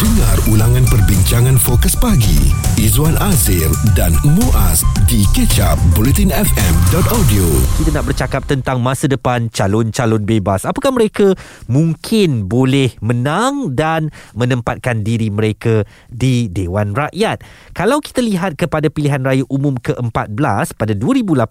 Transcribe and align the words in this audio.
Dengar 0.00 0.40
ulangan 0.48 0.88
perbincangan 0.88 1.60
fokus 1.60 1.92
pagi 1.92 2.48
Izwan 2.80 3.20
Azir 3.20 3.68
dan 3.92 4.16
Muaz 4.24 4.80
di 5.04 5.28
kecap 5.36 5.76
bulletinfm.audio 5.92 7.44
kita 7.76 7.92
nak 7.92 8.08
bercakap 8.08 8.48
tentang 8.48 8.80
masa 8.80 9.12
depan 9.12 9.52
calon-calon 9.52 10.24
bebas. 10.24 10.64
Apakah 10.64 10.96
mereka 10.96 11.36
mungkin 11.68 12.48
boleh 12.48 12.96
menang 13.04 13.76
dan 13.76 14.08
menempatkan 14.32 15.04
diri 15.04 15.28
mereka 15.28 15.84
di 16.08 16.48
Dewan 16.48 16.96
Rakyat? 16.96 17.44
Kalau 17.76 18.00
kita 18.00 18.24
lihat 18.24 18.56
kepada 18.56 18.88
pilihan 18.88 19.20
raya 19.20 19.44
umum 19.52 19.76
ke-14 19.76 20.80
pada 20.80 20.96
2018, 20.96 21.44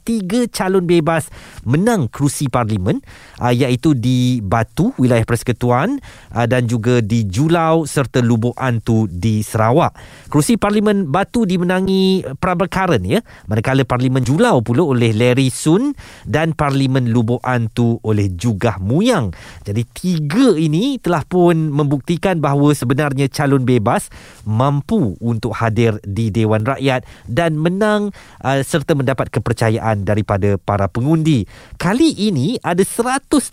tiga 0.00 0.48
calon 0.48 0.88
bebas 0.88 1.28
menang 1.68 2.08
kerusi 2.08 2.48
parlimen 2.48 3.04
uh, 3.44 3.52
iaitu 3.52 3.92
di 3.92 4.40
Batu, 4.40 4.96
wilayah 4.96 5.28
Persekutuan 5.28 6.00
uh, 6.32 6.48
dan 6.48 6.64
juga 6.64 7.04
di 7.04 7.28
Julau 7.28 7.89
serta 7.90 8.22
Lubuk 8.22 8.54
Antu 8.54 9.10
di 9.10 9.42
Sarawak. 9.42 9.98
Kerusi 10.30 10.54
parlimen 10.54 11.10
Batu 11.10 11.42
dimenangi 11.42 12.22
Prabakaran 12.38 13.02
ya, 13.02 13.18
manakala 13.50 13.82
parlimen 13.82 14.22
Julau 14.22 14.62
pula 14.62 14.86
oleh 14.86 15.10
Larry 15.10 15.50
Sun 15.50 15.98
dan 16.22 16.54
Parlimen 16.54 17.10
Lubuk 17.10 17.42
Antu 17.42 17.98
oleh 18.06 18.30
Jugah 18.30 18.78
Muyang. 18.78 19.34
Jadi 19.66 19.82
tiga 19.90 20.54
ini 20.54 21.02
telah 21.02 21.26
pun 21.26 21.74
membuktikan 21.74 22.38
bahawa 22.38 22.70
sebenarnya 22.70 23.26
calon 23.26 23.66
bebas 23.66 24.06
mampu 24.46 25.18
untuk 25.18 25.58
hadir 25.58 25.98
di 26.06 26.30
Dewan 26.30 26.62
Rakyat 26.62 27.02
dan 27.26 27.58
menang 27.58 28.14
uh, 28.46 28.60
serta 28.62 28.94
mendapat 28.94 29.32
kepercayaan 29.34 30.06
daripada 30.06 30.54
para 30.60 30.86
pengundi. 30.86 31.48
Kali 31.80 32.14
ini 32.14 32.60
ada 32.62 32.84
108 32.84 33.50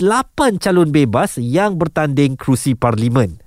calon 0.61 0.89
bebas 0.93 1.39
yang 1.41 1.79
bertanding 1.79 2.35
kerusi 2.37 2.77
parlimen. 2.77 3.46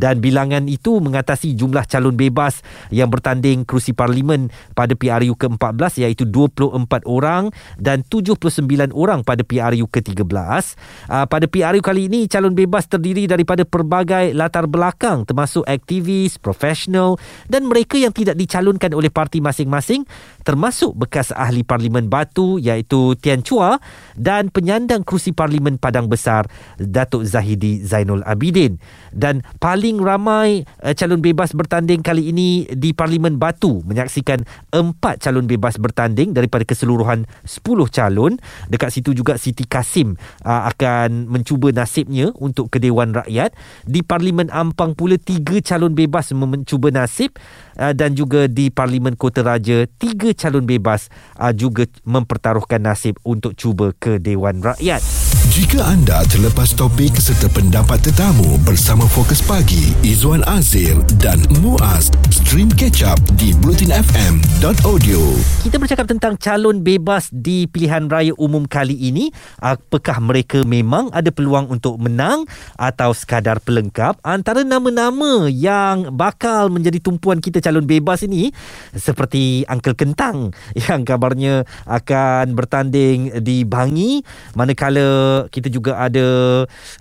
Dan 0.00 0.20
bilangan 0.22 0.66
itu 0.66 0.98
mengatasi 0.98 1.54
jumlah 1.54 1.84
calon 1.86 2.14
bebas 2.14 2.60
yang 2.90 3.08
bertanding 3.08 3.64
kerusi 3.64 3.92
parlimen 3.92 4.50
pada 4.72 4.94
PRU 4.94 5.34
ke-14 5.34 6.04
iaitu 6.04 6.24
24 6.26 7.04
orang 7.08 7.50
dan 7.78 8.02
79 8.06 8.92
orang 8.94 9.22
pada 9.22 9.42
PRU 9.42 9.86
ke-13. 9.88 10.64
Uh, 11.08 11.26
pada 11.26 11.46
PRU 11.46 11.80
kali 11.80 12.10
ini 12.10 12.26
calon 12.26 12.52
bebas 12.52 12.86
terdiri 12.86 13.28
daripada 13.28 13.62
pelbagai 13.64 14.32
latar 14.36 14.66
belakang 14.68 15.24
termasuk 15.28 15.64
aktivis, 15.68 16.40
profesional 16.40 17.20
dan 17.46 17.68
mereka 17.68 18.00
yang 18.00 18.12
tidak 18.14 18.38
dicalonkan 18.38 18.92
oleh 18.96 19.12
parti 19.12 19.42
masing-masing 19.42 20.08
termasuk 20.42 20.96
bekas 20.96 21.30
ahli 21.34 21.62
parlimen 21.62 22.08
Batu 22.08 22.56
iaitu 22.56 23.14
Tian 23.20 23.44
Chua 23.44 23.76
dan 24.16 24.48
penyandang 24.48 25.04
kerusi 25.04 25.36
parlimen 25.36 25.76
Padang 25.76 26.08
Besar 26.08 26.48
Datuk 26.80 27.28
Zahidi 27.28 27.84
Zainul 27.84 28.24
Abidin 28.24 28.80
dan 29.12 29.44
paling 29.62 30.00
ramai 30.00 30.64
uh, 30.82 30.94
calon 30.94 31.20
bebas 31.20 31.52
bertanding 31.54 32.00
kali 32.00 32.30
ini 32.32 32.68
di 32.72 32.92
Parlimen 32.92 33.36
Batu 33.36 33.84
menyaksikan 33.84 34.42
empat 34.72 35.22
calon 35.22 35.46
bebas 35.46 35.76
bertanding 35.76 36.32
daripada 36.32 36.64
keseluruhan 36.64 37.24
10 37.44 37.64
calon 37.92 38.36
dekat 38.68 38.90
situ 38.94 39.12
juga 39.14 39.36
Siti 39.36 39.64
Kasim 39.64 40.16
uh, 40.44 40.68
akan 40.72 41.28
mencuba 41.28 41.70
nasibnya 41.70 42.32
untuk 42.38 42.72
ke 42.72 42.82
Dewan 42.82 43.14
Rakyat 43.14 43.54
di 43.84 44.00
Parlimen 44.04 44.50
Ampang 44.50 44.96
pula 44.96 45.16
tiga 45.20 45.60
calon 45.62 45.92
bebas 45.92 46.32
mencuba 46.32 46.88
nasib 46.90 47.36
uh, 47.76 47.92
dan 47.92 48.14
juga 48.16 48.46
di 48.48 48.72
Parlimen 48.72 49.14
Kota 49.14 49.44
Raja 49.44 49.84
tiga 50.00 50.32
calon 50.34 50.64
bebas 50.64 51.12
uh, 51.36 51.52
juga 51.52 51.86
mempertaruhkan 52.04 52.82
nasib 52.82 53.20
untuk 53.22 53.54
cuba 53.58 53.92
ke 53.96 54.16
Dewan 54.18 54.64
Rakyat. 54.64 55.27
Jika 55.58 55.82
anda 55.90 56.22
terlepas 56.30 56.70
topik 56.70 57.18
serta 57.18 57.50
pendapat 57.50 57.98
tetamu 57.98 58.62
bersama 58.62 59.02
Fokus 59.10 59.42
Pagi 59.42 59.90
Izwan 60.06 60.46
Azir 60.46 60.94
dan 61.18 61.42
Muaz 61.58 62.14
stream 62.30 62.70
catch 62.70 63.02
up 63.02 63.18
di 63.34 63.50
bulletinfm.audio 63.58 65.18
Kita 65.66 65.82
bercakap 65.82 66.06
tentang 66.06 66.38
calon 66.38 66.86
bebas 66.86 67.34
di 67.34 67.66
pilihan 67.66 68.06
raya 68.06 68.38
umum 68.38 68.70
kali 68.70 68.94
ini. 69.10 69.34
Apakah 69.58 70.22
mereka 70.22 70.62
memang 70.62 71.10
ada 71.10 71.34
peluang 71.34 71.66
untuk 71.74 71.98
menang 71.98 72.46
atau 72.78 73.10
sekadar 73.10 73.58
pelengkap? 73.58 74.14
Antara 74.22 74.62
nama-nama 74.62 75.50
yang 75.50 76.14
bakal 76.14 76.70
menjadi 76.70 77.02
tumpuan 77.02 77.42
kita 77.42 77.58
calon 77.58 77.82
bebas 77.82 78.22
ini 78.22 78.54
seperti 78.94 79.66
Uncle 79.66 79.98
Kentang 79.98 80.54
yang 80.86 81.02
kabarnya 81.02 81.66
akan 81.82 82.54
bertanding 82.54 83.42
di 83.42 83.66
Bangi 83.66 84.22
manakala 84.54 85.47
kita 85.48 85.72
juga 85.72 85.98
ada 85.98 86.26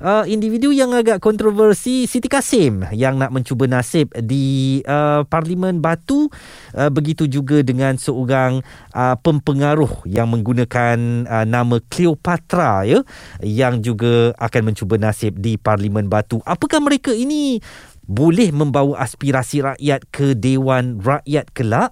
uh, 0.01 0.23
individu 0.27 0.71
yang 0.73 0.95
agak 0.95 1.19
kontroversi 1.19 2.07
Siti 2.07 2.31
Kasim 2.31 2.87
yang 2.95 3.19
nak 3.19 3.35
mencuba 3.35 3.67
nasib 3.67 4.11
di 4.17 4.79
uh, 4.87 5.27
Parlimen 5.27 5.83
Batu. 5.83 6.31
Uh, 6.73 6.89
begitu 6.89 7.27
juga 7.27 7.61
dengan 7.61 7.99
seorang 7.99 8.63
uh, 8.95 9.15
pempengaruh 9.19 10.07
yang 10.07 10.31
menggunakan 10.31 11.27
uh, 11.27 11.45
nama 11.45 11.77
Cleopatra 11.91 12.87
ya 12.87 12.99
yang 13.43 13.83
juga 13.83 14.33
akan 14.39 14.73
mencuba 14.73 14.95
nasib 14.97 15.37
di 15.37 15.59
Parlimen 15.59 16.07
Batu. 16.07 16.41
Apakah 16.43 16.79
mereka 16.79 17.11
ini 17.13 17.59
boleh 18.07 18.55
membawa 18.55 19.03
aspirasi 19.03 19.59
rakyat 19.61 20.07
ke 20.09 20.31
Dewan 20.33 21.03
Rakyat 21.03 21.51
kelak? 21.51 21.91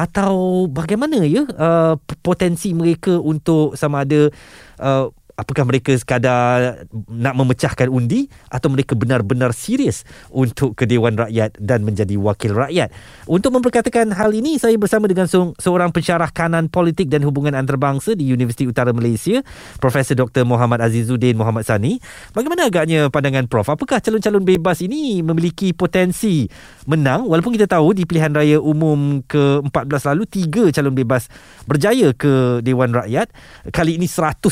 Atau 0.00 0.64
bagaimana 0.72 1.20
ya 1.28 1.44
uh, 1.44 2.00
potensi 2.24 2.72
mereka 2.72 3.20
untuk 3.20 3.76
sama 3.76 4.08
ada 4.08 4.32
uh, 4.80 5.12
apakah 5.40 5.64
mereka 5.64 5.96
sekadar 5.96 6.84
nak 7.08 7.34
memecahkan 7.34 7.88
undi 7.88 8.28
atau 8.52 8.68
mereka 8.68 8.92
benar-benar 8.92 9.56
serius 9.56 10.04
untuk 10.28 10.76
ke 10.76 10.84
Dewan 10.84 11.16
Rakyat 11.16 11.56
dan 11.56 11.82
menjadi 11.82 12.20
wakil 12.20 12.52
rakyat. 12.52 12.92
Untuk 13.24 13.56
memperkatakan 13.56 14.12
hal 14.12 14.36
ini, 14.36 14.60
saya 14.60 14.76
bersama 14.76 15.08
dengan 15.08 15.24
seorang 15.56 15.88
pensyarah 15.90 16.28
kanan 16.28 16.68
politik 16.68 17.08
dan 17.08 17.24
hubungan 17.24 17.56
antarabangsa 17.56 18.12
di 18.12 18.28
Universiti 18.28 18.68
Utara 18.68 18.92
Malaysia, 18.92 19.40
Profesor 19.80 20.12
Dr. 20.12 20.44
Muhammad 20.44 20.84
Azizuddin 20.84 21.40
Muhammad 21.40 21.64
Sani. 21.64 21.96
Bagaimana 22.36 22.68
agaknya 22.68 23.08
pandangan 23.08 23.48
Prof? 23.48 23.72
Apakah 23.72 24.04
calon-calon 24.04 24.44
bebas 24.44 24.84
ini 24.84 25.24
memiliki 25.24 25.72
potensi 25.72 26.44
menang 26.90 27.30
walaupun 27.30 27.54
kita 27.54 27.70
tahu 27.70 27.94
di 27.94 28.02
pilihan 28.02 28.34
raya 28.34 28.58
umum 28.58 29.22
ke-14 29.30 30.02
lalu 30.10 30.26
tiga 30.26 30.66
calon 30.74 30.98
bebas 30.98 31.30
berjaya 31.70 32.10
ke 32.10 32.58
Dewan 32.66 32.90
Rakyat. 32.90 33.30
Kali 33.70 33.94
ini 33.94 34.10
108 34.10 34.50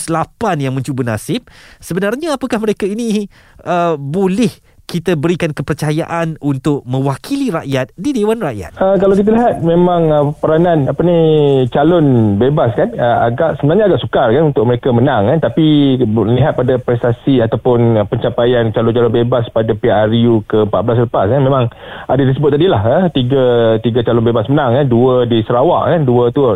yang 0.62 0.70
mencuba 0.70 1.02
nasib 1.02 1.50
sebenarnya 1.82 2.38
apakah 2.38 2.62
mereka 2.62 2.86
ini 2.86 3.26
uh, 3.66 3.98
boleh 3.98 4.54
kita 4.88 5.20
berikan 5.20 5.52
kepercayaan 5.52 6.40
untuk 6.40 6.80
mewakili 6.88 7.52
rakyat 7.52 7.92
di 7.92 8.16
Dewan 8.16 8.40
Rakyat? 8.40 8.80
Uh, 8.80 8.96
kalau 8.96 9.12
kita 9.12 9.36
lihat 9.36 9.60
memang 9.60 10.08
uh, 10.08 10.32
peranan 10.32 10.88
apa 10.88 11.04
ni 11.04 11.20
calon 11.68 12.40
bebas 12.40 12.72
kan 12.72 12.96
uh, 12.96 13.28
agak 13.28 13.60
sebenarnya 13.60 13.92
agak 13.92 14.00
sukar 14.00 14.32
kan 14.32 14.48
untuk 14.48 14.64
mereka 14.64 14.88
menang 14.88 15.28
kan 15.28 15.52
tapi 15.52 16.00
melihat 16.00 16.56
pada 16.56 16.80
prestasi 16.80 17.44
ataupun 17.44 18.00
pencapaian 18.08 18.72
calon-calon 18.72 19.12
bebas 19.12 19.44
pada 19.52 19.76
PRU 19.76 20.40
ke-14 20.48 21.04
lepas 21.04 21.26
kan 21.28 21.44
memang 21.44 21.68
ada 22.08 22.22
disebut 22.24 22.56
tadi 22.56 22.64
lah 22.64 22.80
uh, 22.80 23.04
tiga 23.12 23.76
tiga 23.84 24.00
calon 24.00 24.24
bebas 24.24 24.48
menang 24.48 24.72
kan 24.80 24.86
dua 24.88 25.28
di 25.28 25.44
Sarawak 25.44 25.92
kan 25.92 26.00
dua 26.08 26.32
tu 26.32 26.48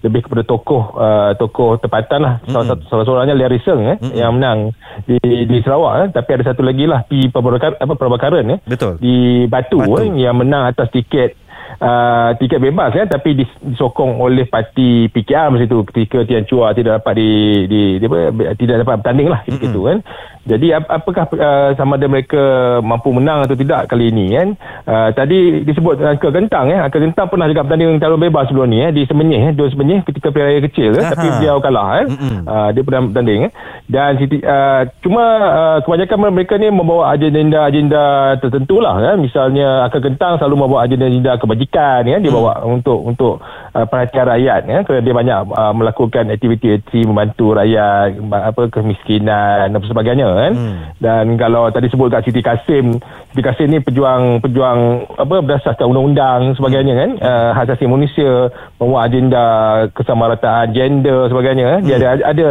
lebih 0.00 0.24
kepada 0.24 0.40
tokoh 0.44 0.96
uh, 0.96 1.36
tokoh 1.36 1.76
tempatan 1.76 2.20
lah 2.24 2.34
salah 2.48 2.66
satu 2.72 2.82
salah 2.88 3.04
seorangnya 3.04 3.36
Larry 3.36 3.60
Seng 3.60 3.84
eh, 3.84 3.96
yang 4.16 4.40
menang 4.40 4.72
di 5.04 5.20
di 5.44 5.58
Sarawak 5.60 5.92
eh. 6.00 6.08
tapi 6.12 6.30
ada 6.40 6.44
satu 6.52 6.64
lagi 6.64 6.88
lah 6.88 7.04
P 7.04 7.28
Pemberokan 7.28 7.73
apa 7.78 7.94
Prabakaran 7.98 8.44
ya 8.46 8.56
Betul. 8.64 8.98
di 8.98 9.44
Batu, 9.46 9.78
Batu. 9.80 10.02
Eh, 10.02 10.24
yang 10.24 10.38
menang 10.38 10.68
atas 10.68 10.90
tiket 10.90 11.36
uh, 11.84 12.30
tiket 12.40 12.60
bebas 12.60 12.90
ya 12.96 13.04
tapi 13.04 13.36
disokong 13.36 14.18
oleh 14.18 14.48
parti 14.48 15.12
PKR 15.12 15.52
masa 15.52 15.68
itu 15.68 15.84
ketika 15.92 16.24
Tian 16.24 16.48
Chua 16.48 16.72
tidak 16.72 17.04
dapat 17.04 17.20
di, 17.20 17.30
di, 17.68 17.82
di 18.00 18.04
apa, 18.08 18.56
tidak 18.56 18.76
dapat 18.82 18.94
bertanding 19.04 19.28
lah 19.28 19.40
ketika 19.44 19.68
mm-hmm. 19.68 19.76
itu 19.76 19.80
kan 19.84 19.98
jadi 20.44 20.66
ap- 20.76 20.92
apakah 20.92 21.24
uh, 21.36 21.70
sama 21.76 21.96
ada 21.96 22.08
mereka 22.08 22.42
mampu 22.84 23.08
menang 23.12 23.44
atau 23.44 23.56
tidak 23.56 23.88
kali 23.88 24.12
ini 24.12 24.36
kan 24.36 24.48
uh, 24.88 25.08
tadi 25.12 25.64
disebut 25.64 26.00
Angka 26.00 26.28
Gentang 26.32 26.72
ya 26.72 26.88
Angka 26.88 26.98
Gentang 27.00 27.28
pernah 27.28 27.46
juga 27.48 27.64
bertanding 27.64 28.00
calon 28.00 28.20
bebas 28.20 28.48
sebelum 28.48 28.68
ni 28.68 28.84
ya 28.84 28.88
di 28.92 29.04
Semenyih 29.04 29.40
ya 29.40 29.50
dua 29.52 29.68
Semenyih 29.72 30.04
ketika 30.04 30.28
pilihan 30.32 30.64
kecil 30.68 30.90
ya, 30.96 31.12
tapi 31.12 31.28
dia 31.40 31.52
kalah 31.60 31.88
ya. 32.00 32.04
mm-hmm. 32.08 32.40
uh, 32.44 32.68
dia 32.72 32.82
pernah 32.84 33.00
bertanding 33.08 33.40
ya. 33.46 33.50
dan 33.88 34.10
uh, 34.20 34.82
cuma 35.00 35.24
uh, 35.44 35.78
kebanyakan 35.84 36.18
mereka 36.32 36.54
ni 36.60 36.68
membawa 36.72 37.12
agenda-agenda 37.12 38.36
tertentu 38.40 38.80
lah 38.80 38.96
ya. 39.00 39.12
misalnya 39.16 39.88
Angka 39.88 40.00
Gentang 40.00 40.36
selalu 40.40 40.54
membawa 40.60 40.84
agenda-agenda 40.84 41.40
kebajikan 41.40 41.73
kecantikan 41.74 42.02
ya 42.06 42.16
dia 42.22 42.30
Hmm. 42.30 42.78
untuk 42.78 42.98
untuk 43.02 43.34
uh, 43.74 43.86
perhatian 43.86 44.26
rakyat 44.30 44.60
ya 44.70 44.78
kerana 44.86 45.02
dia 45.02 45.14
banyak 45.14 45.38
uh, 45.50 45.74
melakukan 45.74 46.30
aktiviti-aktiviti 46.30 47.06
membantu 47.06 47.58
rakyat 47.58 48.14
apa 48.30 48.62
kemiskinan 48.70 49.74
dan 49.74 49.82
sebagainya 49.82 50.26
kan 50.30 50.52
Hmm. 50.54 50.76
dan 51.02 51.24
kalau 51.34 51.66
tadi 51.74 51.90
sebut 51.90 52.10
kat 52.10 52.22
Siti 52.26 52.40
Kasim 52.40 53.02
Siti 53.34 53.42
Kasim 53.42 53.66
ni 53.66 53.82
pejuang 53.82 54.38
pejuang 54.38 55.10
apa 55.18 55.42
berdasarkan 55.42 55.90
undang-undang 55.90 56.54
sebagainya 56.54 56.94
kan 56.94 57.10
uh, 57.18 57.50
hak 57.50 57.66
asasi 57.66 57.90
manusia 57.90 58.46
membawa 58.78 59.10
agenda 59.10 59.46
kesamarataan 59.90 60.70
gender 60.70 61.26
sebagainya 61.26 61.66
eh. 61.66 61.78
dia 61.82 61.96
ada 61.98 62.30
ada 62.30 62.48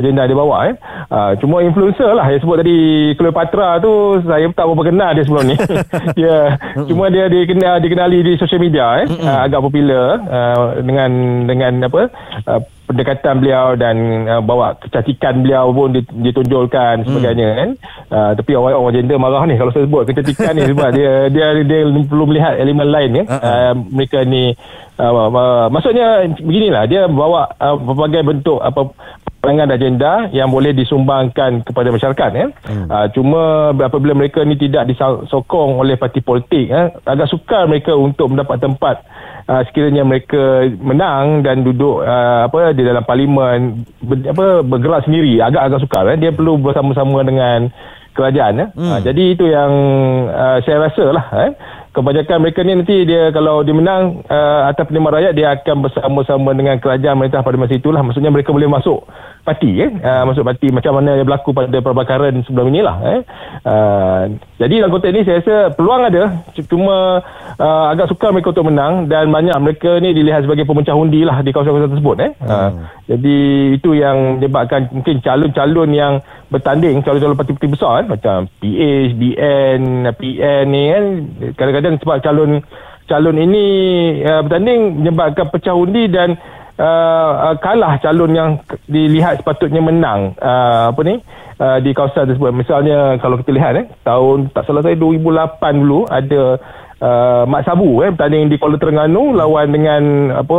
agenda 0.00 0.24
dia 0.24 0.32
bawa 0.32 0.72
eh. 0.72 0.74
Uh, 1.12 1.36
cuma 1.36 1.60
influencer 1.60 2.16
lah 2.16 2.32
yang 2.32 2.40
sebut 2.40 2.64
tadi 2.64 3.12
Cleopatra 3.20 3.76
tu 3.84 4.24
saya 4.24 4.48
tak 4.56 4.64
berapa 4.72 4.88
kenal 4.88 5.12
dia 5.12 5.24
sebelum 5.28 5.44
ni. 5.52 5.56
dia 6.16 6.56
cuma 6.88 7.12
dia 7.12 7.28
dikenal 7.28 7.84
dikenali 7.84 8.24
di 8.24 8.32
social 8.40 8.64
media 8.64 9.04
eh. 9.04 9.12
Uh, 9.12 9.36
agak 9.44 9.60
popular 9.60 10.16
uh, 10.32 10.80
dengan 10.80 11.44
dengan 11.44 11.92
apa 11.92 12.08
uh, 12.48 12.60
pendekatan 12.86 13.40
beliau 13.40 13.78
dan 13.78 13.96
uh, 14.28 14.42
bawa 14.42 14.76
kecantikan 14.82 15.40
beliau 15.40 15.70
pun 15.70 15.94
dit- 15.94 16.12
ditonjolkan 16.12 17.06
sebagainya 17.06 17.48
kan. 17.54 17.70
Uh, 18.12 18.30
tapi 18.36 18.52
orang 18.58 18.76
orang 18.76 18.94
gender 18.98 19.18
marah 19.18 19.42
ni 19.46 19.56
kalau 19.56 19.72
saya 19.72 19.86
sebut 19.86 20.02
kecantikan 20.10 20.52
ni 20.58 20.62
sebab 20.68 20.88
dia 20.92 21.12
dia 21.34 21.46
dia 21.62 21.80
perlu 22.06 22.24
melihat 22.28 22.58
elemen 22.58 22.88
lain 22.90 23.10
ya. 23.22 23.24
Uh-uh. 23.26 23.42
Uh, 23.42 23.72
mereka 23.94 24.18
ni 24.26 24.52
uh, 24.98 25.12
uh, 25.12 25.66
maksudnya 25.72 26.26
beginilah 26.42 26.84
dia 26.90 27.08
bawa 27.08 27.48
uh, 27.56 27.76
berbagai 27.78 28.22
bentuk 28.26 28.58
apa 28.60 28.92
pandangan 29.42 29.74
agenda 29.74 30.12
yang 30.30 30.54
boleh 30.54 30.70
disumbangkan 30.70 31.66
kepada 31.66 31.90
masyarakat 31.90 32.30
ya. 32.30 32.46
Hmm. 32.62 32.86
Uh, 32.86 33.06
cuma 33.10 33.74
apabila 33.74 34.14
mereka 34.14 34.46
ni 34.46 34.54
tidak 34.54 34.86
disokong 34.86 35.82
oleh 35.82 35.98
parti 35.98 36.22
politik 36.22 36.70
ya, 36.70 36.94
agak 37.02 37.26
sukar 37.26 37.66
mereka 37.66 37.90
untuk 37.98 38.30
mendapat 38.30 38.62
tempat 38.62 39.02
uh, 39.48 39.62
sekiranya 39.66 40.02
mereka 40.06 40.68
menang 40.78 41.42
dan 41.42 41.66
duduk 41.66 42.02
uh, 42.02 42.46
apa 42.46 42.74
di 42.74 42.82
dalam 42.82 43.02
parlimen 43.06 43.86
ber, 44.02 44.16
apa 44.28 44.62
bergerak 44.62 45.06
sendiri 45.06 45.38
agak-agak 45.40 45.82
sukar 45.82 46.04
ya. 46.12 46.16
Dia 46.18 46.30
perlu 46.34 46.58
bersama-sama 46.60 47.22
dengan 47.26 47.70
kerajaan 48.12 48.60
ya. 48.60 48.66
Hmm. 48.76 48.90
Uh, 48.92 49.00
jadi 49.00 49.22
itu 49.32 49.44
yang 49.48 49.72
uh, 50.28 50.58
saya 50.62 50.88
rasa 50.88 51.04
lah 51.10 51.26
eh. 51.48 51.52
Kebanyakan 51.92 52.40
mereka 52.40 52.64
ni 52.64 52.72
nanti 52.72 53.04
dia 53.04 53.28
kalau 53.36 53.60
dia 53.60 53.76
menang 53.76 54.24
uh, 54.24 54.64
atas 54.64 54.88
penerimaan 54.88 55.20
rakyat 55.20 55.32
dia 55.36 55.52
akan 55.52 55.84
bersama-sama 55.84 56.56
dengan 56.56 56.80
kerajaan 56.80 57.20
pemerintah 57.20 57.44
pada 57.44 57.60
masa 57.60 57.76
itulah. 57.76 58.00
Maksudnya 58.00 58.32
mereka 58.32 58.48
boleh 58.48 58.64
masuk 58.64 59.04
parti 59.42 59.82
eh. 59.82 59.90
Uh, 59.90 60.22
masuk 60.30 60.46
parti 60.46 60.70
macam 60.70 61.02
mana 61.02 61.18
yang 61.18 61.26
berlaku 61.26 61.50
pada 61.50 61.78
perbakaran 61.82 62.46
sebelum 62.46 62.70
inilah 62.70 62.96
eh. 63.02 63.20
Uh, 63.66 64.22
jadi 64.62 64.86
dalam 64.86 64.94
konteks 64.94 65.12
ni 65.12 65.22
saya 65.26 65.42
rasa 65.42 65.56
peluang 65.74 66.02
ada 66.06 66.22
cuma 66.70 67.20
uh, 67.58 67.86
agak 67.90 68.06
sukar 68.14 68.30
mereka 68.30 68.54
untuk 68.54 68.70
menang 68.70 69.10
dan 69.10 69.28
banyak 69.34 69.54
mereka 69.58 69.98
ni 69.98 70.14
dilihat 70.14 70.46
sebagai 70.46 70.62
pemecah 70.62 70.94
undi 70.94 71.26
lah 71.26 71.42
di 71.42 71.50
kawasan-kawasan 71.50 71.92
tersebut 71.98 72.16
eh. 72.22 72.30
Uh, 72.38 72.70
jadi 73.10 73.38
itu 73.82 73.90
yang 73.98 74.38
menyebabkan 74.38 74.86
mungkin 74.94 75.18
calon-calon 75.18 75.90
yang 75.90 76.12
bertanding 76.46 77.02
calon-calon 77.02 77.34
parti-parti 77.34 77.68
besar 77.74 77.92
kan 78.02 78.06
macam 78.14 78.38
PH, 78.62 79.10
BN, 79.18 79.82
PN 80.14 80.64
ni 80.70 80.82
kan 80.94 81.04
kadang-kadang 81.58 81.94
sebab 81.98 82.16
calon 82.22 82.50
calon 83.10 83.36
ini 83.42 83.64
uh, 84.22 84.46
bertanding 84.46 85.02
menyebabkan 85.02 85.50
pecah 85.50 85.74
undi 85.74 86.06
dan 86.06 86.38
uh, 86.78 87.30
uh, 87.50 87.54
kalah 87.60 87.98
calon 88.00 88.32
yang 88.32 88.50
dilihat 88.88 89.40
sepatutnya 89.40 89.82
menang. 89.82 90.36
Uh, 90.38 90.92
apa 90.92 91.00
ni? 91.04 91.20
Uh, 91.60 91.78
di 91.78 91.94
kawasan 91.94 92.30
tersebut. 92.30 92.50
Misalnya 92.54 93.18
kalau 93.22 93.38
kita 93.38 93.52
lihat 93.54 93.72
eh 93.78 93.86
tahun 94.02 94.50
tak 94.50 94.66
salah 94.66 94.82
saya 94.82 94.96
2008 94.98 95.60
dulu 95.78 96.08
ada 96.10 96.42
uh, 97.02 97.42
Mat 97.46 97.62
Sabu 97.66 98.02
eh 98.02 98.10
bertanding 98.10 98.50
di 98.50 98.56
Kuala 98.58 98.80
Terengganu 98.80 99.36
lawan 99.36 99.70
dengan 99.70 100.02
apa 100.42 100.58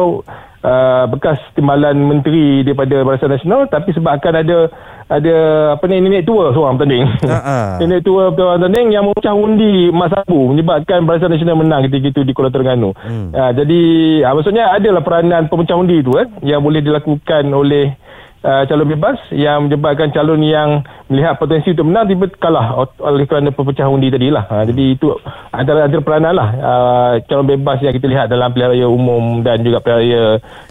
uh, 0.63 1.03
bekas 1.11 1.37
timbalan 1.53 1.99
menteri 1.99 2.63
daripada 2.63 3.03
Barisan 3.03 3.29
Nasional 3.29 3.67
tapi 3.69 3.91
sebabkan 3.93 4.33
ada 4.39 4.71
ada 5.11 5.35
apa 5.75 5.83
ni 5.91 5.99
nenek 5.99 6.25
tua 6.25 6.55
seorang 6.55 6.79
bertanding. 6.79 7.05
Ha-ha. 7.27 7.77
nenek 7.83 8.01
tua 8.01 8.31
bertanding 8.31 8.63
bertanding 8.63 8.87
yang 8.95 9.03
memecah 9.05 9.35
undi 9.35 9.91
Mat 9.91 10.09
Sabu 10.15 10.55
menyebabkan 10.55 11.03
Barisan 11.03 11.29
Nasional 11.29 11.59
menang 11.59 11.85
ketika 11.85 12.07
itu 12.15 12.21
di 12.23 12.31
Kuala 12.31 12.49
Terengganu. 12.49 12.95
Hmm. 12.95 13.29
Uh, 13.35 13.51
jadi 13.53 13.81
uh, 14.25 14.33
maksudnya 14.33 14.73
adalah 14.73 15.03
peranan 15.03 15.51
pemecah 15.51 15.77
undi 15.77 15.99
itu 15.99 16.15
eh 16.17 16.27
yang 16.41 16.63
boleh 16.63 16.81
dilakukan 16.81 17.43
oleh 17.51 17.99
uh, 18.43 18.63
calon 18.67 18.87
bebas 18.91 19.17
yang 19.31 19.65
menyebabkan 19.65 20.11
calon 20.11 20.43
yang 20.43 20.83
melihat 21.07 21.39
potensi 21.39 21.71
untuk 21.71 21.87
menang 21.87 22.11
tiba 22.11 22.27
kalah 22.37 22.85
oleh 22.99 23.25
kerana 23.25 23.49
pemecah 23.49 23.87
undi 23.87 24.11
tadi 24.11 24.27
lah. 24.29 24.45
Ha, 24.51 24.67
jadi 24.67 24.83
itu 24.93 25.15
antara 25.49 25.87
antara 25.87 26.01
peranan 26.03 26.33
lah 26.35 26.49
uh, 26.59 27.13
calon 27.25 27.47
bebas 27.47 27.79
yang 27.81 27.95
kita 27.95 28.07
lihat 28.11 28.27
dalam 28.27 28.51
pilihan 28.51 28.75
raya 28.75 28.87
umum 28.87 29.41
dan 29.41 29.63
juga 29.63 29.79
pilihan 29.79 29.99
raya 29.99 30.23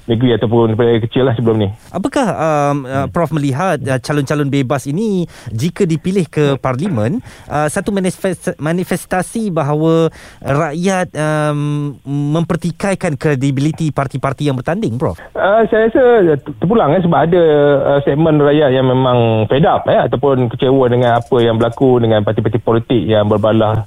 negeri 0.07 0.31
ataupun 0.37 0.77
pilihan 0.77 0.99
raya 0.99 1.01
kecil 1.09 1.23
lah 1.25 1.35
sebelum 1.35 1.57
ni. 1.59 1.69
Apakah 1.91 2.27
um, 2.37 2.77
uh, 2.85 3.07
Prof 3.09 3.33
melihat 3.33 3.81
uh, 3.89 3.99
calon-calon 3.99 4.49
bebas 4.53 4.85
ini 4.85 5.25
jika 5.51 5.89
dipilih 5.89 6.29
ke 6.29 6.45
parlimen 6.61 7.25
uh, 7.49 7.69
satu 7.69 7.91
manifest- 7.95 8.57
manifestasi 8.61 9.49
bahawa 9.49 10.13
rakyat 10.43 11.13
um, 11.17 11.95
mempertikaikan 12.05 13.17
kredibiliti 13.17 13.95
parti-parti 13.95 14.51
yang 14.51 14.59
bertanding 14.59 14.99
Prof? 15.01 15.17
Uh, 15.33 15.65
saya 15.71 15.89
rasa 15.89 16.03
ter- 16.41 16.55
terpulang 16.59 16.99
eh, 16.99 17.03
sebab 17.03 17.19
ada 17.19 17.43
uh, 17.63 18.01
segmen 18.03 18.39
rakyat 18.43 18.71
yang 18.75 18.87
memang 18.87 19.47
fed 19.47 19.65
up 19.67 19.87
eh, 19.87 19.99
ataupun 19.99 20.51
kecewa 20.51 20.91
dengan 20.91 21.19
apa 21.19 21.37
yang 21.39 21.57
berlaku 21.57 22.03
dengan 22.03 22.27
parti-parti 22.27 22.59
politik 22.59 23.03
yang 23.07 23.29
berbalah 23.31 23.87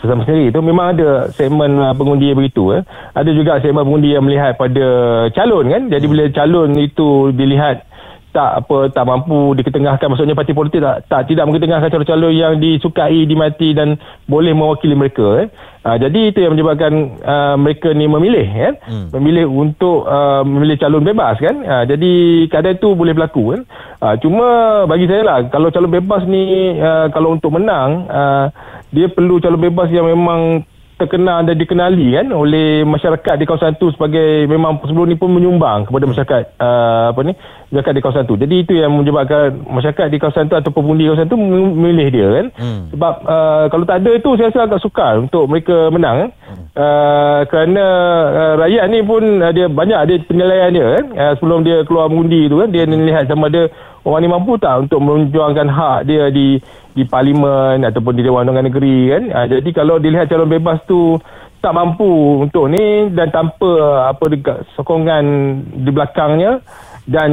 sesama 0.00 0.28
sendiri. 0.28 0.52
Itu 0.52 0.60
memang 0.60 0.98
ada 0.98 1.32
segmen 1.32 1.80
uh, 1.80 1.96
pengundi 1.96 2.30
yang 2.30 2.38
begitu 2.38 2.76
eh. 2.76 2.82
ada 3.16 3.30
juga 3.32 3.58
segmen 3.64 3.88
pengundi 3.88 4.12
yang 4.12 4.24
melihat 4.24 4.60
pada 4.60 4.86
calon 5.32 5.72
kan? 5.72 5.82
Jadi 5.88 6.06
bila 6.06 6.24
calon 6.30 6.70
itu 6.76 7.32
dilihat 7.32 7.84
tak 8.34 8.66
apa 8.66 8.90
tak 8.90 9.06
mampu 9.06 9.54
diketengahkan 9.54 10.10
maksudnya 10.10 10.34
parti 10.34 10.50
politik 10.50 10.82
tak 10.82 11.06
tak 11.06 11.30
tidak 11.30 11.46
mengetengahkan 11.46 11.86
calon-calon 11.86 12.34
yang 12.34 12.58
disukai 12.58 13.22
dimati 13.30 13.70
dan 13.70 13.94
boleh 14.26 14.50
mewakili 14.50 14.98
mereka 14.98 15.46
eh. 15.46 15.48
Uh, 15.84 16.00
jadi 16.00 16.32
itu 16.32 16.40
yang 16.40 16.56
menyebabkan 16.56 17.20
uh, 17.20 17.60
mereka 17.60 17.92
ni 17.92 18.08
memilih 18.08 18.48
kan 18.48 18.74
hmm. 18.88 19.08
memilih 19.20 19.46
untuk 19.52 20.08
uh, 20.08 20.40
memilih 20.40 20.80
calon 20.80 21.04
bebas 21.04 21.36
kan 21.36 21.60
uh, 21.60 21.84
jadi 21.84 22.12
keadaan 22.48 22.80
itu 22.80 22.96
boleh 22.96 23.12
berlaku 23.12 23.52
kan 23.52 23.60
uh, 24.00 24.16
cuma 24.16 24.46
bagi 24.88 25.04
saya 25.04 25.22
lah 25.22 25.38
kalau 25.52 25.68
calon 25.68 25.92
bebas 25.92 26.24
ni 26.24 26.74
uh, 26.80 27.12
kalau 27.12 27.36
untuk 27.36 27.52
menang 27.52 28.08
uh, 28.08 28.48
dia 28.96 29.12
perlu 29.12 29.36
calon 29.44 29.60
bebas 29.60 29.92
yang 29.92 30.08
memang 30.08 30.64
terkenal 30.94 31.42
dan 31.42 31.58
dikenali 31.58 32.14
kan 32.14 32.30
oleh 32.30 32.86
masyarakat 32.86 33.34
di 33.34 33.44
kawasan 33.44 33.74
tu 33.82 33.90
sebagai 33.90 34.46
memang 34.46 34.78
sebelum 34.86 35.10
ni 35.10 35.18
pun 35.18 35.34
menyumbang 35.34 35.90
kepada 35.90 36.04
masyarakat 36.06 36.42
uh, 36.62 37.10
apa 37.10 37.20
ni 37.26 37.32
masyarakat 37.74 37.92
di 37.98 38.02
kawasan 38.02 38.24
tu. 38.30 38.38
Jadi 38.38 38.54
itu 38.62 38.72
yang 38.78 38.94
menyebabkan 38.94 39.58
masyarakat 39.66 40.06
di 40.06 40.18
kawasan 40.22 40.46
tu 40.46 40.54
atau 40.54 40.70
pengundi 40.70 41.10
kawasan 41.10 41.26
tu 41.26 41.34
memilih 41.34 42.08
dia 42.14 42.28
kan. 42.30 42.46
Hmm. 42.54 42.82
Sebab 42.94 43.14
uh, 43.26 43.64
kalau 43.74 43.84
tak 43.84 44.06
ada 44.06 44.10
itu 44.14 44.30
saya 44.38 44.54
rasa 44.54 44.60
agak 44.70 44.82
sukar 44.82 45.18
untuk 45.18 45.44
mereka 45.50 45.90
menang 45.90 46.16
kan. 46.16 46.30
Uh, 46.74 47.40
kerana 47.50 47.84
uh, 48.34 48.54
rakyat 48.58 48.84
ni 48.90 48.98
pun 49.02 49.22
uh, 49.42 49.50
dia 49.50 49.66
banyak 49.66 49.98
ada 49.98 50.14
penilaian 50.30 50.70
dia 50.70 50.86
kan. 51.00 51.04
Uh, 51.10 51.32
sebelum 51.42 51.66
dia 51.66 51.82
keluar 51.82 52.06
mengundi 52.06 52.46
tu 52.46 52.62
kan 52.62 52.70
dia 52.70 52.86
melihat 52.86 53.26
sama 53.26 53.50
ada 53.50 53.66
orang 54.04 54.20
ni 54.22 54.28
mampu 54.28 54.60
tak 54.60 54.88
untuk 54.88 55.00
memperjuangkan 55.00 55.68
hak 55.68 55.98
dia 56.06 56.28
di 56.28 56.60
di 56.94 57.02
parlimen 57.02 57.82
ataupun 57.82 58.14
di 58.14 58.22
Dewan 58.22 58.46
Undangan 58.46 58.70
Negeri 58.70 58.98
kan. 59.10 59.22
Ha, 59.34 59.38
jadi 59.50 59.68
kalau 59.74 59.98
dilihat 59.98 60.30
calon 60.30 60.46
bebas 60.46 60.78
tu 60.86 61.18
tak 61.58 61.72
mampu 61.74 62.44
untuk 62.44 62.68
ni 62.68 63.08
dan 63.16 63.32
tanpa 63.32 64.04
apa 64.12 64.24
dekat 64.28 64.68
sokongan 64.76 65.24
di 65.80 65.90
belakangnya 65.90 66.60
dan 67.04 67.30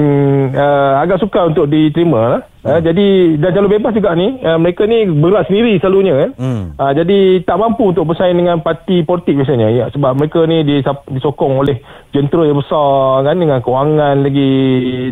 uh, 0.52 1.00
agak 1.00 1.24
sukar 1.24 1.48
untuk 1.48 1.72
diterima 1.72 2.22
lah. 2.28 2.42
Uh, 2.62 2.78
jadi 2.78 3.40
dan 3.42 3.58
calon 3.58 3.74
bebas 3.74 3.96
juga 3.98 4.14
ni 4.14 4.38
uh, 4.44 4.60
mereka 4.60 4.86
ni 4.86 5.10
bergerak 5.10 5.48
sendiri 5.50 5.80
selalunya 5.80 6.14
kan. 6.14 6.32
Hmm. 6.38 6.64
Uh, 6.78 6.94
jadi 6.94 7.42
tak 7.42 7.58
mampu 7.58 7.90
untuk 7.90 8.06
bersaing 8.06 8.38
dengan 8.38 8.60
parti 8.62 9.02
politik 9.02 9.40
biasanya 9.40 9.72
ya 9.72 9.86
sebab 9.90 10.14
mereka 10.14 10.44
ni 10.46 10.62
disokong 11.10 11.58
oleh 11.64 11.80
jentera 12.12 12.46
yang 12.46 12.60
besar 12.60 13.24
kan 13.26 13.36
dengan 13.40 13.60
kewangan 13.64 14.16
lagi 14.28 14.52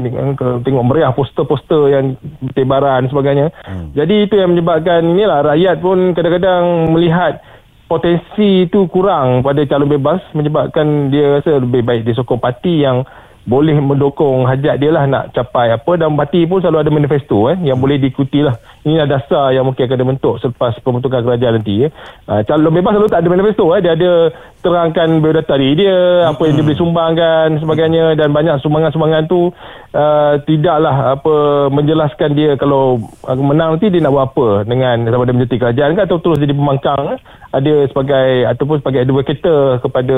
dengan 0.04 0.36
ke, 0.36 0.48
tengok 0.68 0.86
meriah 0.86 1.16
poster-poster 1.16 1.82
yang 1.90 2.06
bertebaran 2.44 3.08
dan 3.08 3.10
sebagainya. 3.10 3.48
Hmm. 3.64 3.96
Jadi 3.96 4.28
itu 4.28 4.36
yang 4.38 4.54
menyebabkan 4.54 5.02
inilah 5.08 5.56
rakyat 5.56 5.80
pun 5.80 6.14
kadang-kadang 6.14 6.92
melihat 6.92 7.42
potensi 7.90 8.70
itu 8.70 8.86
kurang 8.92 9.42
pada 9.42 9.66
calon 9.66 9.90
bebas 9.90 10.22
menyebabkan 10.38 11.10
dia 11.10 11.42
rasa 11.42 11.58
lebih 11.58 11.82
baik 11.82 12.06
dia 12.06 12.14
sokong 12.14 12.38
parti 12.38 12.86
yang 12.86 13.02
boleh 13.50 13.74
mendukung 13.82 14.46
hajat 14.46 14.78
dia 14.78 14.94
lah 14.94 15.10
nak 15.10 15.34
capai 15.34 15.74
apa 15.74 15.98
dan 15.98 16.14
parti 16.14 16.46
pun 16.46 16.62
selalu 16.62 16.86
ada 16.86 16.92
manifesto 16.94 17.50
eh, 17.50 17.58
yang 17.66 17.82
boleh 17.82 17.98
diikuti 17.98 18.46
lah 18.46 18.54
ini 18.86 19.02
adalah 19.02 19.26
dasar 19.26 19.50
yang 19.58 19.66
mungkin 19.66 19.90
akan 19.90 19.98
dibentuk 19.98 20.38
selepas 20.38 20.78
pembentukan 20.86 21.26
kerajaan 21.26 21.58
nanti 21.58 21.90
eh. 21.90 21.92
Uh, 22.30 22.46
calon 22.46 22.70
bebas 22.70 22.94
selalu 22.94 23.10
tak 23.10 23.26
ada 23.26 23.30
manifesto 23.34 23.66
eh. 23.74 23.82
dia 23.82 23.98
ada 23.98 24.12
terangkan 24.62 25.18
biodata 25.18 25.58
diri 25.58 25.82
dia 25.82 26.30
apa 26.30 26.42
yang 26.46 26.62
dia 26.62 26.66
boleh 26.70 26.80
sumbangkan 26.80 27.48
sebagainya 27.58 28.14
dan 28.14 28.30
banyak 28.30 28.56
sumbangan-sumbangan 28.62 29.26
tu 29.26 29.50
uh, 29.98 30.34
tidaklah 30.46 31.18
apa 31.18 31.36
menjelaskan 31.74 32.38
dia 32.38 32.54
kalau 32.54 33.02
uh, 33.26 33.34
menang 33.34 33.76
nanti 33.82 33.90
dia 33.90 34.06
nak 34.06 34.14
buat 34.14 34.26
apa 34.30 34.48
dengan 34.70 35.10
sama 35.10 35.26
ada 35.26 35.34
menjadi 35.34 35.58
kerajaan 35.58 35.98
ke 35.98 36.02
atau 36.06 36.22
terus 36.22 36.38
jadi 36.38 36.54
pembangkang 36.54 37.18
eh. 37.18 37.20
ada 37.50 37.74
sebagai 37.90 38.30
ataupun 38.46 38.78
sebagai 38.78 39.02
advocator 39.10 39.82
kepada 39.82 40.18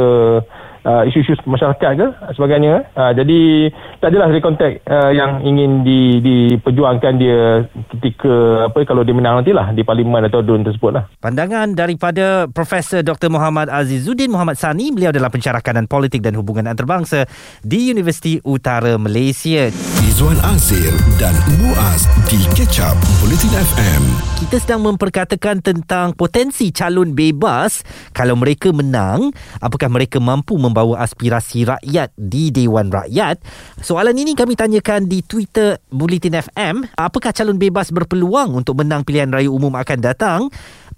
uh, 0.86 1.04
isu-isu 1.08 1.38
masyarakat 1.46 1.92
ke 1.98 2.08
sebagainya 2.38 2.86
uh, 2.96 3.12
jadi 3.14 3.72
tak 4.02 4.10
adalah 4.14 4.34
dari 4.34 4.42
konteks 4.42 4.74
uh, 4.90 5.12
yang 5.14 5.46
ingin 5.46 5.86
di, 5.86 6.20
diperjuangkan 6.22 7.14
dia 7.22 7.66
ketika 7.98 8.66
apa 8.70 8.82
kalau 8.86 9.06
dia 9.06 9.14
menang 9.14 9.42
nantilah 9.42 9.74
di 9.78 9.86
parlimen 9.86 10.26
atau 10.26 10.42
dun 10.42 10.66
tersebut 10.66 10.92
lah. 10.94 11.04
Pandangan 11.22 11.78
daripada 11.78 12.50
Profesor 12.50 13.06
Dr. 13.06 13.30
Muhammad 13.30 13.70
Azizuddin 13.70 14.34
Muhammad 14.34 14.58
Sani 14.58 14.90
beliau 14.90 15.14
adalah 15.14 15.30
pencerahkanan 15.30 15.86
politik 15.86 16.26
dan 16.26 16.34
hubungan 16.34 16.66
antarabangsa 16.66 17.30
di 17.62 17.94
Universiti 17.94 18.42
Utara 18.42 18.98
Malaysia. 18.98 19.70
Izwan 20.02 20.38
Azir 20.50 20.92
dan 21.22 21.34
Muaz 21.62 22.10
di 22.28 22.42
Catch 22.58 22.82
Up 22.82 22.98
Bulletin 23.22 23.54
FM 23.54 24.32
kita 24.42 24.58
sedang 24.58 24.84
memperkatakan 24.84 25.62
tentang 25.62 26.18
potensi 26.18 26.74
calon 26.74 27.14
bebas. 27.14 27.86
Kalau 28.10 28.34
mereka 28.34 28.74
menang 28.74 29.30
apakah 29.62 29.88
mereka 29.88 30.18
mampu 30.18 30.58
membawa 30.72 31.04
aspirasi 31.04 31.68
rakyat 31.68 32.16
di 32.16 32.50
Dewan 32.50 32.88
Rakyat. 32.88 33.44
Soalan 33.84 34.16
ini 34.16 34.32
kami 34.34 34.56
tanyakan 34.56 35.06
di 35.06 35.20
Twitter 35.20 35.76
Bulletin 35.92 36.40
FM 36.40 36.88
apakah 36.96 37.36
calon 37.36 37.60
bebas 37.60 37.92
berpeluang 37.92 38.56
untuk 38.56 38.80
menang 38.80 39.04
pilihan 39.04 39.28
raya 39.28 39.52
umum 39.52 39.76
akan 39.76 40.00
datang 40.00 40.48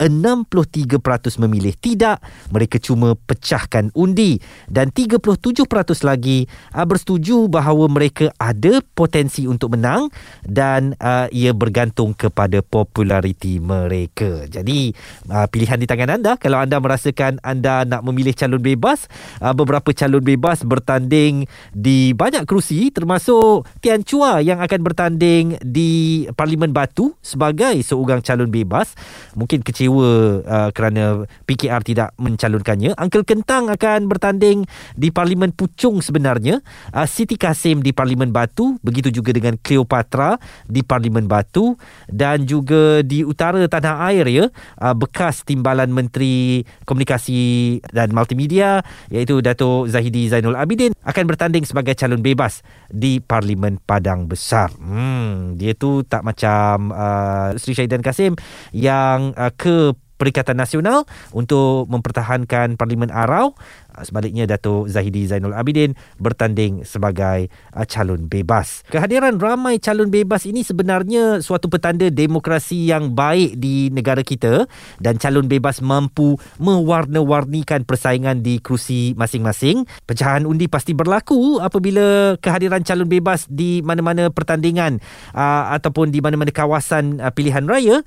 63% 0.02 1.44
memilih 1.44 1.74
tidak 1.78 2.24
mereka 2.50 2.78
cuma 2.82 3.14
pecahkan 3.14 3.94
undi. 3.94 4.42
Dan 4.70 4.90
37% 4.90 5.66
lagi 6.06 6.46
uh, 6.74 6.86
bersetuju 6.86 7.50
bahawa 7.50 7.86
mereka 7.90 8.34
ada 8.38 8.82
potensi 8.94 9.46
untuk 9.46 9.76
menang 9.78 10.10
dan 10.46 10.98
uh, 11.02 11.28
ia 11.30 11.52
bergantung 11.54 12.14
kepada 12.14 12.62
populariti 12.62 13.58
mereka. 13.62 14.46
Jadi 14.50 14.94
uh, 15.30 15.46
pilihan 15.50 15.78
di 15.78 15.88
tangan 15.90 16.20
anda 16.20 16.38
kalau 16.40 16.62
anda 16.62 16.78
merasakan 16.80 17.42
anda 17.44 17.84
nak 17.84 18.02
memilih 18.06 18.34
calon 18.38 18.62
bebas 18.62 19.06
uh, 19.44 19.52
beberapa 19.52 19.92
calon 19.92 20.24
bebas 20.24 20.64
bertanding 20.64 21.46
di 21.74 22.16
banyak 22.16 22.46
kerusi 22.48 22.94
termasuk 22.94 23.68
Tian 23.84 24.06
Chua 24.06 24.40
yang 24.40 24.62
akan 24.64 24.80
bertanding 24.82 25.60
di 25.60 26.24
Parlimen 26.38 26.72
Batu 26.72 27.16
sebagai 27.20 27.76
seorang 27.84 28.24
calon 28.24 28.48
bebas. 28.48 28.96
Mungkin 29.36 29.66
kecil 29.66 29.83
kecewa 29.84 30.40
uh, 30.48 30.70
kerana 30.72 31.28
PKR 31.44 31.84
tidak 31.84 32.10
mencalonkannya. 32.16 32.96
Uncle 32.96 33.28
Kentang 33.28 33.68
akan 33.68 34.08
bertanding 34.08 34.63
di 34.96 35.12
Parlimen 35.12 35.52
Puchong 35.52 36.00
sebenarnya. 36.00 36.63
Uh, 36.96 37.04
Siti 37.04 37.36
Kasim 37.36 37.84
di 37.84 37.92
Parlimen 37.92 38.32
Batu. 38.32 38.80
Begitu 38.80 39.12
juga 39.12 39.36
dengan 39.36 39.60
Cleopatra 39.60 40.40
di 40.63 40.80
Parlimen 40.88 41.28
Batu. 41.28 41.75
Dan 42.08 42.48
juga 42.48 43.04
di 43.04 43.28
utara 43.28 43.60
tanah 43.68 44.08
air 44.08 44.25
ya. 44.32 44.46
Uh, 44.80 44.96
bekas 44.96 45.44
Timbalan 45.44 45.92
Menteri 45.92 46.63
Komunikasi 46.88 47.84
dan 47.92 48.16
Multimedia 48.16 48.80
iaitu 49.12 49.44
Dato' 49.44 49.90
Zahidi 49.92 50.32
Zainul 50.32 50.56
Abidin 50.56 50.96
akan 51.04 51.25
bertanding 51.28 51.68
sebagai 51.68 51.98
calon 52.00 52.24
bebas 52.24 52.63
di 52.88 53.20
Parlimen 53.20 53.82
Padang 53.84 54.30
Besar. 54.30 54.72
Hmm, 54.78 55.60
dia 55.60 55.75
tu 55.75 56.06
tak 56.08 56.24
macam 56.24 56.94
uh, 56.94 57.52
Sri 57.60 57.75
Syahidan 57.75 58.06
Kasim 58.06 58.38
yang 58.72 59.34
uh, 59.34 59.52
ke 59.52 59.73
Perikatan 60.13 60.56
Nasional 60.56 61.03
untuk 61.36 61.89
mempertahankan 61.92 62.80
Parlimen 62.80 63.12
Arau. 63.12 63.60
Sebaliknya 64.02 64.50
Dato 64.50 64.90
Zahidi 64.90 65.30
Zainul 65.30 65.54
Abidin 65.54 65.94
bertanding 66.18 66.82
sebagai 66.82 67.54
ah, 67.70 67.86
calon 67.86 68.26
bebas. 68.26 68.82
Kehadiran 68.90 69.38
ramai 69.38 69.78
calon 69.78 70.10
bebas 70.10 70.50
ini 70.50 70.66
sebenarnya 70.66 71.46
suatu 71.46 71.70
petanda 71.70 72.10
demokrasi 72.10 72.90
yang 72.90 73.14
baik 73.14 73.62
di 73.62 73.94
negara 73.94 74.26
kita 74.26 74.66
dan 74.98 75.22
calon 75.22 75.46
bebas 75.46 75.86
mampu 75.86 76.42
mewarna-warnikan 76.58 77.86
persaingan 77.86 78.42
di 78.42 78.58
kerusi 78.58 79.14
masing-masing. 79.14 79.86
Pecahan 80.10 80.50
undi 80.50 80.66
pasti 80.66 80.98
berlaku 80.98 81.62
apabila 81.62 82.36
kehadiran 82.42 82.82
calon 82.82 83.06
bebas 83.06 83.46
di 83.46 83.86
mana-mana 83.86 84.34
pertandingan 84.34 84.98
uh, 85.38 85.76
ataupun 85.78 86.10
di 86.10 86.24
mana-mana 86.24 86.50
kawasan 86.50 87.22
uh, 87.22 87.30
pilihan 87.30 87.66
raya 87.68 88.02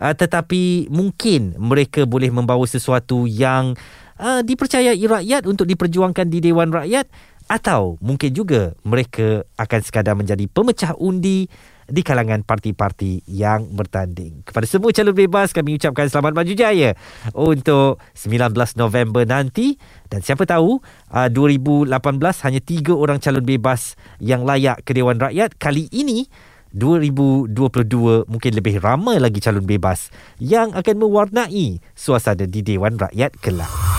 uh, 0.00 0.14
tetapi 0.16 0.88
mungkin 0.88 1.54
mereka 1.60 2.08
boleh 2.08 2.32
membawa 2.32 2.64
sesuatu 2.64 3.28
yang 3.28 3.76
uh, 4.20 4.40
dipercayai 4.44 5.00
rakyat 5.00 5.48
untuk 5.48 5.64
diperjuangkan 5.64 6.28
di 6.28 6.38
Dewan 6.44 6.68
Rakyat 6.70 7.08
atau 7.50 7.98
mungkin 7.98 8.30
juga 8.30 8.78
mereka 8.86 9.42
akan 9.58 9.80
sekadar 9.82 10.14
menjadi 10.14 10.46
pemecah 10.46 10.94
undi 10.94 11.50
di 11.90 12.06
kalangan 12.06 12.46
parti-parti 12.46 13.26
yang 13.26 13.74
bertanding. 13.74 14.46
Kepada 14.46 14.62
semua 14.70 14.94
calon 14.94 15.10
bebas 15.10 15.50
kami 15.50 15.74
ucapkan 15.74 16.06
selamat 16.06 16.38
maju 16.38 16.52
jaya 16.54 16.94
untuk 17.34 17.98
19 18.14 18.54
November 18.78 19.26
nanti 19.26 19.74
dan 20.06 20.22
siapa 20.22 20.46
tahu 20.46 20.78
2018 21.10 21.90
hanya 22.46 22.60
tiga 22.62 22.94
orang 22.94 23.18
calon 23.18 23.42
bebas 23.42 23.98
yang 24.22 24.46
layak 24.46 24.86
ke 24.86 24.94
Dewan 24.94 25.18
Rakyat 25.18 25.58
kali 25.58 25.90
ini 25.90 26.30
2022 26.70 28.30
mungkin 28.30 28.52
lebih 28.54 28.78
ramai 28.78 29.18
lagi 29.18 29.42
calon 29.42 29.66
bebas 29.66 30.14
yang 30.38 30.70
akan 30.70 31.02
mewarnai 31.02 31.82
suasana 31.98 32.46
di 32.46 32.62
Dewan 32.62 32.94
Rakyat 32.94 33.34
kelak. 33.42 33.89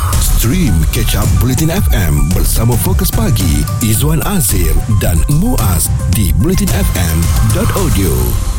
Stream 0.42 0.74
Catch 0.90 1.22
Up 1.22 1.30
Bulletin 1.38 1.70
FM 1.70 2.34
bersama 2.34 2.74
Fokus 2.74 3.14
Pagi, 3.14 3.62
Izwan 3.86 4.26
Azir 4.26 4.74
dan 4.98 5.22
Muaz 5.38 5.86
di 6.18 6.34
bulletinfm.audio. 6.42 8.51